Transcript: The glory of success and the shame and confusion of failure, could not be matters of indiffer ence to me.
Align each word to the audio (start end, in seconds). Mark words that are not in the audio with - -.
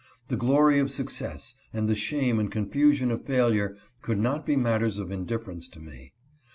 The 0.29 0.35
glory 0.35 0.79
of 0.79 0.89
success 0.89 1.53
and 1.71 1.87
the 1.87 1.93
shame 1.93 2.39
and 2.39 2.51
confusion 2.51 3.11
of 3.11 3.23
failure, 3.23 3.77
could 4.01 4.17
not 4.17 4.47
be 4.47 4.55
matters 4.55 4.97
of 4.97 5.09
indiffer 5.09 5.51
ence 5.51 5.67
to 5.67 5.79
me. 5.79 6.13